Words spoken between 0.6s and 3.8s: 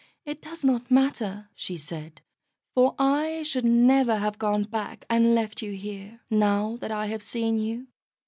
not matter," she said, "for I should